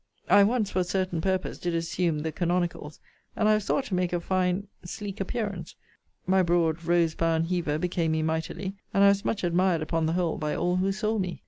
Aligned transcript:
I 0.31 0.43
once, 0.43 0.71
for 0.71 0.79
a 0.79 0.83
certain 0.83 1.21
purpose, 1.21 1.59
did 1.59 1.75
assume 1.75 2.23
the 2.23 2.31
canonicals; 2.31 2.97
and 3.35 3.47
I 3.47 3.53
was 3.53 3.65
thought 3.65 3.83
to 3.85 3.93
make 3.93 4.11
a 4.13 4.19
fine 4.19 4.65
sleek 4.83 5.21
appearance; 5.21 5.75
my 6.25 6.41
broad 6.41 6.83
rose 6.85 7.13
bound 7.13 7.49
beaver 7.49 7.77
became 7.77 8.13
me 8.13 8.23
mightily; 8.23 8.73
and 8.95 9.03
I 9.03 9.09
was 9.09 9.23
much 9.23 9.43
admired 9.43 9.83
upon 9.83 10.07
the 10.07 10.13
whole 10.13 10.39
by 10.39 10.55
all 10.55 10.77
who 10.77 10.91
saw 10.91 11.19
me. 11.19 11.39